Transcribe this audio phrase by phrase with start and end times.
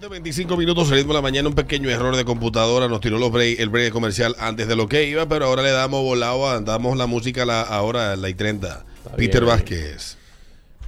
[0.00, 3.58] 7.25 minutos, ritmo de la mañana, un pequeño error de computadora, nos tiró los break-
[3.60, 7.06] el break comercial antes de lo que iba, pero ahora le damos volado, damos la
[7.06, 8.86] música a la, ahora a la y 30.
[9.16, 9.52] Peter bien.
[9.54, 10.16] Vázquez.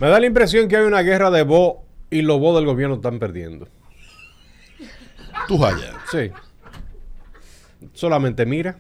[0.01, 1.79] Me da la impresión que hay una guerra de voz
[2.11, 3.69] y los voz del gobierno están perdiendo.
[5.49, 5.93] Tú vaya.
[6.11, 6.31] Sí.
[7.93, 8.79] Solamente mira.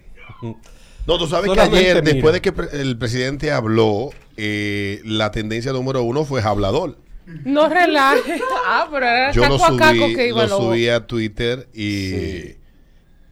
[1.06, 2.14] No, tú sabes que ayer, mira.
[2.14, 6.96] después de que el presidente habló, eh, la tendencia número uno fue hablador.
[7.26, 8.40] No relaje.
[8.66, 11.68] Ah, pero era Yo lo caco a caco subí, que iba lo subí a Twitter
[11.72, 12.56] y, Sí.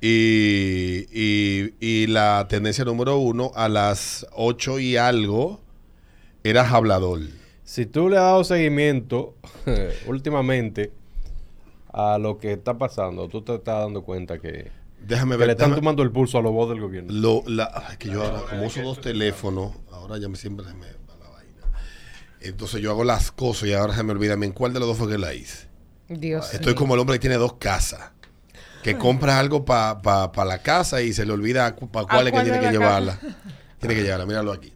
[0.00, 5.60] y, y- y la tendencia número uno a las 8 y algo
[6.45, 7.20] era hablador.
[7.64, 9.34] Si tú le has dado seguimiento
[10.06, 10.92] últimamente
[11.92, 14.70] a lo que está pasando, tú te estás dando cuenta que,
[15.06, 15.47] Déjame que ver.
[15.48, 17.12] le están déjame- tomando el pulso a los voz del gobierno.
[17.12, 20.86] Lo, la, ay, que yo ahora, como uso dos teléfonos, ahora ya me siempre me.
[22.45, 24.34] Entonces yo hago las cosas y ahora se me olvida.
[24.34, 25.69] ¿En cuál de los dos fue que la hice?
[26.09, 28.10] Dios Estoy como el hombre que tiene dos casas.
[28.83, 32.58] Que compra algo para la casa y se le olvida para cuál es que tiene
[32.58, 33.19] que la llevarla.
[33.78, 34.72] Tiene que llevarla, míralo aquí.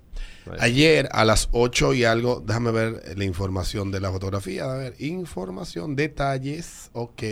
[0.58, 4.64] Ayer a las 8 y algo, déjame ver la información de la fotografía.
[4.64, 7.22] A ver, información, detalles, ok.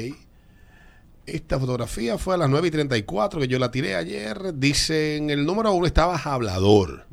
[1.27, 4.55] Esta fotografía fue a las 9 y 34 que yo la tiré ayer.
[4.55, 7.07] Dice en el número uno estaba Hablador.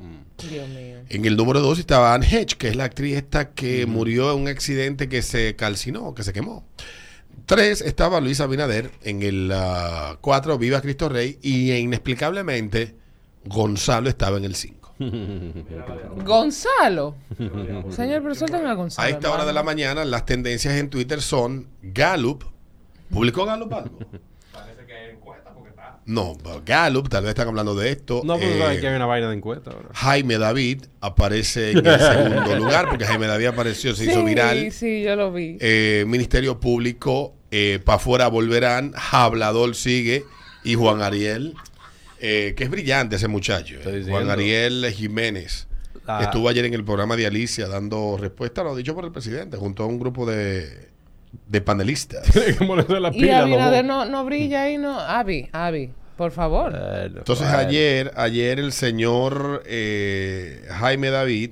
[0.49, 0.97] Dios mío.
[1.07, 4.41] En el número 2 estaba Anne Hedge, que es la actriz esta que murió en
[4.41, 6.65] un accidente que se calcinó, que se quemó.
[7.45, 8.91] 3 estaba Luis Abinader.
[9.03, 9.53] En el
[10.19, 11.37] 4, Viva Cristo Rey.
[11.41, 12.95] Y inexplicablemente,
[13.45, 14.95] Gonzalo estaba en el 5.
[16.25, 17.15] Gonzalo.
[17.89, 19.05] Señor, pero suelten a Gonzalo.
[19.05, 22.43] A esta hora de la mañana, las tendencias en Twitter son Gallup.
[23.11, 23.97] ¿Publicó Gallup algo?
[26.05, 28.21] No, Gallup, tal vez están hablando de esto.
[28.25, 29.89] No, pero Eh, sabes que hay una vaina de encuesta ahora.
[29.93, 34.71] Jaime David aparece en el segundo lugar, porque Jaime David apareció, se hizo Sí, viral.
[34.71, 35.57] sí, yo lo vi.
[35.61, 37.35] Eh, Ministerio Público,
[37.85, 40.25] para afuera volverán, Hablador sigue
[40.63, 41.53] y Juan Ariel,
[42.19, 43.75] eh, que es brillante ese muchacho.
[43.85, 44.03] eh.
[44.09, 48.75] Juan Ariel Jiménez, que estuvo ayer en el programa de Alicia dando respuesta a lo
[48.75, 50.89] dicho por el presidente, junto a un grupo de,
[51.47, 52.23] de panelistas.
[52.31, 53.33] Tiene que ponerse la y pila.
[53.39, 54.99] los Abinader no, no brilla ahí, no.
[54.99, 56.71] Avi, Avi, por favor.
[56.71, 57.67] Bueno, Entonces bueno.
[57.67, 61.51] ayer, ayer el señor eh, Jaime David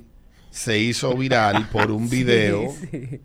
[0.52, 3.22] se hizo viral por un video, Sí.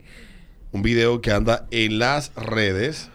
[0.72, 3.10] un video que anda en las redes.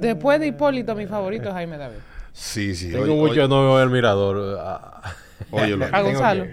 [0.00, 1.98] Después de Hipólito, mi favorito es Jaime David.
[2.32, 2.90] Sí, sí.
[2.90, 4.58] Tengo oye- mucho no veo el mirador.
[4.60, 5.14] Ah.
[5.50, 6.02] Óyelo A aquí.
[6.06, 6.46] Gonzalo.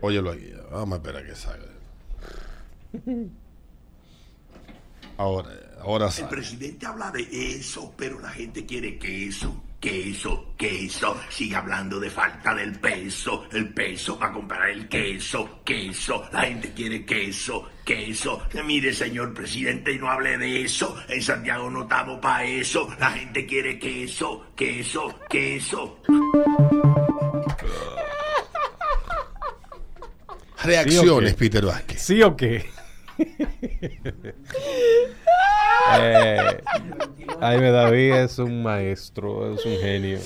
[0.00, 0.50] Óyelo aquí.
[0.72, 1.66] Vamos a esperar que salga.
[5.16, 6.28] Ahora, ahora El sale.
[6.28, 7.22] presidente habla de
[7.56, 11.16] eso, pero la gente quiere queso, queso, queso.
[11.30, 16.24] Sigue hablando de falta del peso, el peso para comprar el queso, queso.
[16.32, 18.42] La gente quiere queso, queso.
[18.50, 20.96] Que mire, señor presidente, y no hable de eso.
[21.08, 22.88] En Santiago no estamos para eso.
[22.98, 26.00] La gente quiere queso, queso, queso.
[30.62, 31.36] Reacciones, Sí.
[31.36, 32.00] Peter Vázquez.
[32.02, 32.64] ¿Sí o qué?
[35.98, 36.36] eh,
[37.40, 40.18] Jaime David es un maestro, es un genio.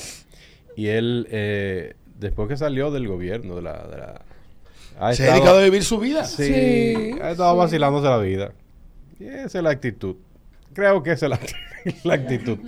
[0.76, 3.86] Y él, eh, después que salió del gobierno, de la...
[3.86, 4.22] de la-
[5.00, 6.24] ha Se ha dedicado a vivir su vida.
[6.24, 7.58] Sí, Sí, ha estado sí.
[7.58, 8.52] vacilándose la vida.
[9.20, 10.16] Y esa es la actitud.
[10.74, 11.40] Creo que esa es la,
[12.04, 12.58] la actitud.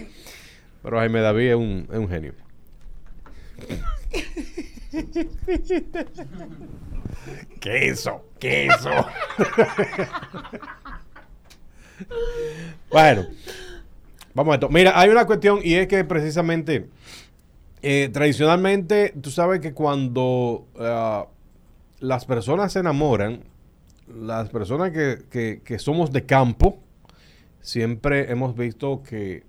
[0.82, 2.32] Pero Jaime David es un, es un genio.
[7.60, 8.90] queso, queso.
[12.90, 13.26] bueno,
[14.34, 14.68] vamos a esto.
[14.68, 16.88] Mira, hay una cuestión y es que precisamente,
[17.82, 21.26] eh, tradicionalmente, tú sabes que cuando ah,
[22.00, 23.42] las personas se enamoran,
[24.08, 26.78] las personas que, que- somos de campo,
[27.60, 29.44] siempre hemos visto que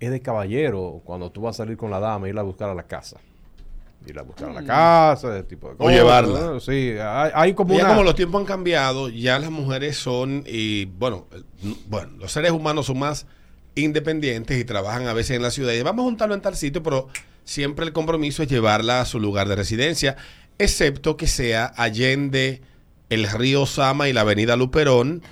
[0.00, 2.74] es de caballero cuando tú vas a salir con la dama, irla a buscar a
[2.74, 3.18] la casa.
[4.06, 5.94] Irla a buscar a la casa, ese tipo de cosas.
[5.94, 6.40] llevarla.
[6.40, 6.60] ¿no?
[6.60, 7.88] Sí, hay, hay como Ya una...
[7.90, 11.26] como los tiempos han cambiado, ya las mujeres son, y bueno,
[11.88, 13.26] bueno, los seres humanos son más
[13.74, 15.72] independientes y trabajan a veces en la ciudad.
[15.72, 17.08] Y vamos a juntarlo en tal sitio, pero
[17.44, 20.16] siempre el compromiso es llevarla a su lugar de residencia,
[20.58, 22.62] excepto que sea allende
[23.08, 25.22] el río Sama y la avenida Luperón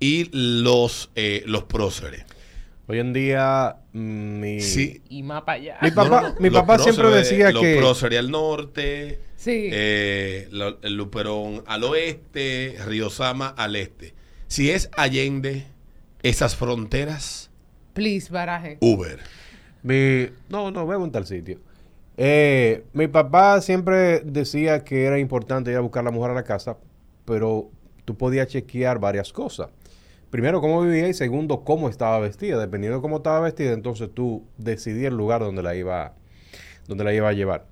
[0.00, 2.24] y los, eh, los próceres.
[2.88, 5.00] Hoy en día, mm, mi, Sí.
[5.08, 5.78] Y más para allá.
[5.80, 7.76] mi papá, mi Los papá siempre decía los que...
[7.78, 9.68] próceres al norte, Sí.
[9.72, 14.12] eh, lo- el Luperón al oeste, Río Sama al este.
[14.48, 15.66] Si es Allende,
[16.22, 17.50] esas fronteras,
[17.94, 18.76] Please, baraje.
[18.80, 19.18] Uber.
[19.82, 21.58] Mi, no, no, veo en tal sitio.
[22.18, 26.34] Eh, mi papá siempre decía que era importante ir a buscar a la mujer a
[26.34, 26.76] la casa,
[27.24, 27.70] pero
[28.04, 29.68] tú podías chequear varias cosas.
[30.30, 32.58] Primero cómo vivía y segundo cómo estaba vestida.
[32.58, 36.14] Dependiendo de cómo estaba vestida, entonces tú decidías el lugar donde la iba,
[36.86, 37.66] donde la iba a llevar.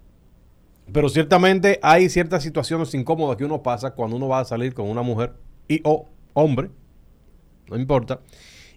[0.93, 4.89] Pero ciertamente hay ciertas situaciones incómodas que uno pasa cuando uno va a salir con
[4.89, 5.35] una mujer
[5.67, 6.71] y o hombre,
[7.69, 8.21] no importa,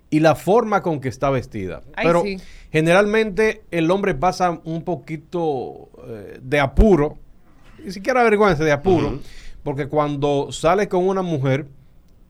[0.10, 1.82] y la forma con que está vestida.
[1.96, 2.38] Ay, Pero sí.
[2.72, 7.18] generalmente el hombre pasa un poquito eh, de apuro,
[7.84, 9.20] ni siquiera vergüenza, de apuro,
[9.64, 11.68] porque cuando sale con una mujer,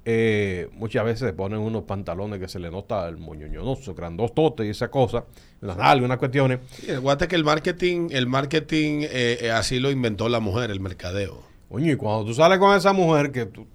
[0.09, 4.69] eh, muchas veces se ponen unos pantalones que se le nota el moñoñonoso, grandotote y
[4.69, 5.25] esa cosa,
[5.59, 6.59] las nalgas, unas cuestiones.
[6.71, 10.80] Sí, Acuérdate que el marketing, el marketing eh, eh, así lo inventó la mujer, el
[10.80, 11.44] mercadeo.
[11.69, 13.68] Coño, y cuando tú sales con esa mujer que tú...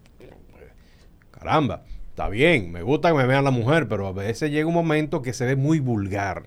[1.30, 4.72] Caramba, está bien, me gusta que me vean la mujer, pero a veces llega un
[4.74, 6.44] momento que se ve muy vulgar.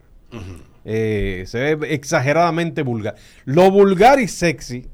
[0.83, 3.15] Eh, se ve exageradamente vulgar.
[3.45, 4.87] Lo vulgar y sexy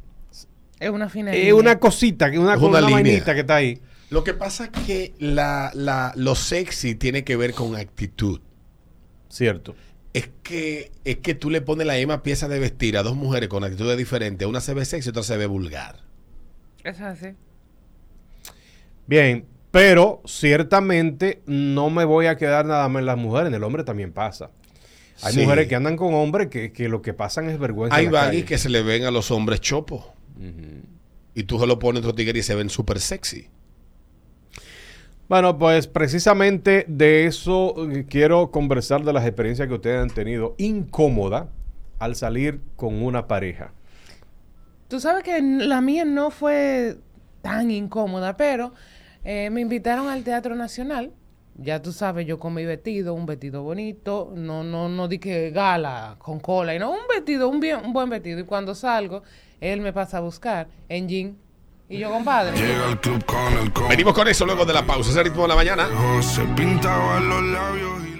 [0.79, 1.55] Es una fina es línea.
[1.55, 2.95] una cosita, que una, Es una, una línea.
[2.95, 3.79] vainita que está ahí.
[4.12, 8.42] Lo que pasa es que la, la- lo sexy tiene que ver con actitud.
[9.30, 9.74] Cierto.
[10.13, 13.48] Es que, es que tú le pones la misma pieza de vestir a dos mujeres
[13.50, 14.46] con actitudes diferentes.
[14.48, 15.96] Una se ve sexy y otra se ve vulgar.
[16.84, 17.28] Es así.
[19.08, 23.63] Bien, pero ciertamente no me voy a quedar nada más en las mujeres, en el
[23.63, 24.52] hombre también pasa.
[25.24, 25.42] Hay Sí.
[25.42, 27.96] mujeres que andan con hombres que, que lo que pasan es vergüenza.
[27.96, 30.04] Hay baggies que se le ven a los hombres chopos.
[31.34, 33.48] Y tú se lo pones otro tigre y se ven súper sexy.
[35.31, 40.56] Bueno, pues precisamente de eso eh, quiero conversar de las experiencias que ustedes han tenido
[40.57, 41.48] incómoda
[42.00, 43.72] al salir con una pareja.
[44.89, 46.98] Tú sabes que la mía no fue
[47.42, 48.74] tan incómoda, pero
[49.24, 51.13] eh, me invitaron al Teatro Nacional.
[51.56, 55.50] Ya tú sabes, yo con mi vestido, un vestido bonito, no, no, no di que
[55.51, 58.42] gala con cola, y no, un vestido, un, bien, un buen vestido.
[58.42, 59.24] Y cuando salgo,
[59.62, 61.38] él me pasa a buscar en jean.
[61.91, 62.57] Y yo, compadre.
[62.57, 65.11] Llega al club con el Venimos con eso luego de la pausa.
[65.11, 65.89] Ese ritmo de la mañana.
[66.21, 68.11] se pintaba los labios.